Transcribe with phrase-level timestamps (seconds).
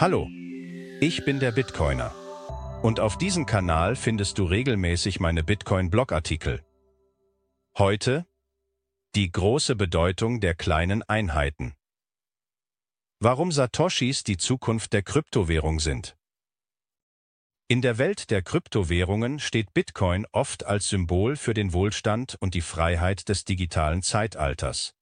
[0.00, 0.28] Hallo,
[1.00, 2.14] ich bin der Bitcoiner.
[2.84, 6.64] Und auf diesem Kanal findest du regelmäßig meine Bitcoin-Blogartikel.
[7.76, 8.24] Heute
[9.16, 11.74] die große Bedeutung der kleinen Einheiten.
[13.18, 16.16] Warum Satoshis die Zukunft der Kryptowährung sind.
[17.66, 22.60] In der Welt der Kryptowährungen steht Bitcoin oft als Symbol für den Wohlstand und die
[22.60, 24.94] Freiheit des digitalen Zeitalters.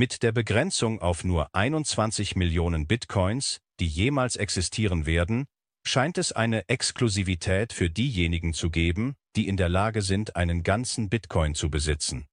[0.00, 5.44] Mit der Begrenzung auf nur 21 Millionen Bitcoins, die jemals existieren werden,
[5.86, 11.10] scheint es eine Exklusivität für diejenigen zu geben, die in der Lage sind, einen ganzen
[11.10, 12.24] Bitcoin zu besitzen.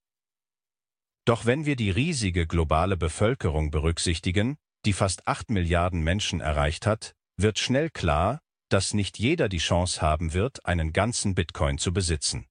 [1.26, 7.16] Doch wenn wir die riesige globale Bevölkerung berücksichtigen, die fast 8 Milliarden Menschen erreicht hat,
[7.36, 12.48] wird schnell klar, dass nicht jeder die Chance haben wird, einen ganzen Bitcoin zu besitzen.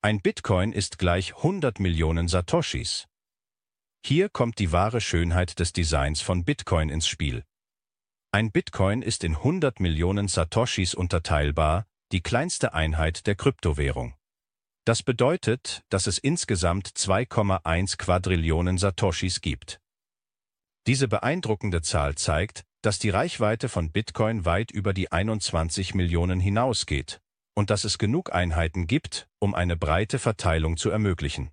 [0.00, 3.08] Ein Bitcoin ist gleich 100 Millionen Satoshis.
[4.04, 7.44] Hier kommt die wahre Schönheit des Designs von Bitcoin ins Spiel.
[8.32, 14.14] Ein Bitcoin ist in 100 Millionen Satoshis unterteilbar, die kleinste Einheit der Kryptowährung.
[14.84, 19.80] Das bedeutet, dass es insgesamt 2,1 Quadrillionen Satoshis gibt.
[20.88, 27.20] Diese beeindruckende Zahl zeigt, dass die Reichweite von Bitcoin weit über die 21 Millionen hinausgeht
[27.54, 31.52] und dass es genug Einheiten gibt, um eine breite Verteilung zu ermöglichen.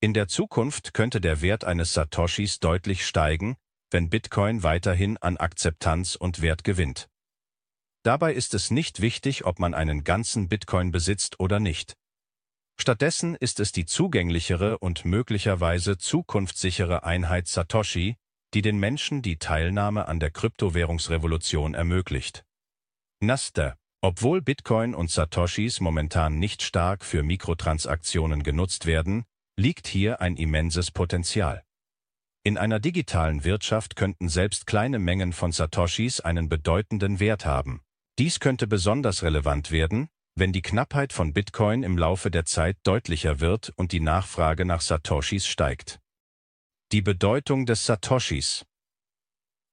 [0.00, 3.56] In der Zukunft könnte der Wert eines Satoshis deutlich steigen,
[3.90, 7.08] wenn Bitcoin weiterhin an Akzeptanz und Wert gewinnt.
[8.04, 11.96] Dabei ist es nicht wichtig, ob man einen ganzen Bitcoin besitzt oder nicht.
[12.80, 18.14] Stattdessen ist es die zugänglichere und möglicherweise zukunftssichere Einheit Satoshi,
[18.54, 22.44] die den Menschen die Teilnahme an der Kryptowährungsrevolution ermöglicht.
[23.18, 29.24] Naster Obwohl Bitcoin und Satoshis momentan nicht stark für Mikrotransaktionen genutzt werden,
[29.58, 31.64] liegt hier ein immenses Potenzial.
[32.44, 37.82] In einer digitalen Wirtschaft könnten selbst kleine Mengen von Satoshis einen bedeutenden Wert haben.
[38.20, 43.40] Dies könnte besonders relevant werden, wenn die Knappheit von Bitcoin im Laufe der Zeit deutlicher
[43.40, 45.98] wird und die Nachfrage nach Satoshis steigt.
[46.92, 48.64] Die Bedeutung des Satoshis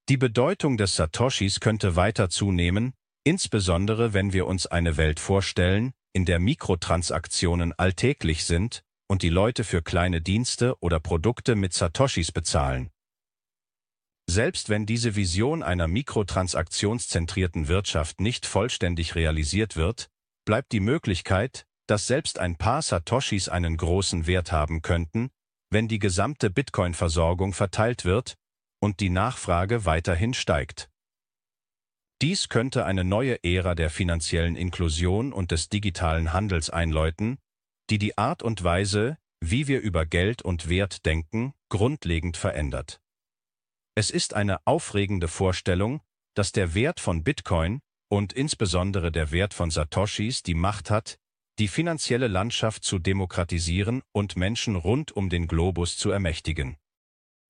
[0.09, 6.25] Die Bedeutung des Satoshis könnte weiter zunehmen, insbesondere wenn wir uns eine Welt vorstellen, in
[6.25, 12.89] der Mikrotransaktionen alltäglich sind und die Leute für kleine Dienste oder Produkte mit Satoshis bezahlen.
[14.27, 20.09] Selbst wenn diese Vision einer mikrotransaktionszentrierten Wirtschaft nicht vollständig realisiert wird,
[20.45, 25.29] bleibt die Möglichkeit, dass selbst ein paar Satoshis einen großen Wert haben könnten,
[25.69, 28.35] wenn die gesamte Bitcoin-Versorgung verteilt wird
[28.79, 30.89] und die Nachfrage weiterhin steigt.
[32.21, 37.37] Dies könnte eine neue Ära der finanziellen Inklusion und des digitalen Handels einläuten,
[37.89, 42.99] die die Art und Weise, wie wir über Geld und Wert denken, grundlegend verändert.
[43.95, 46.01] Es ist eine aufregende Vorstellung,
[46.33, 51.17] dass der Wert von Bitcoin und insbesondere der Wert von Satoshis die Macht hat,
[51.59, 56.77] die finanzielle Landschaft zu demokratisieren und Menschen rund um den Globus zu ermächtigen.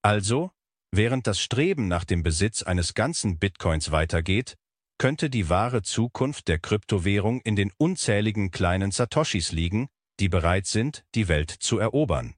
[0.03, 0.51] Also,
[0.91, 4.55] während das Streben nach dem Besitz eines ganzen Bitcoins weitergeht,
[4.97, 9.89] könnte die wahre Zukunft der Kryptowährung in den unzähligen kleinen Satoshis liegen,
[10.19, 12.35] die bereit sind, die Welt zu erobern.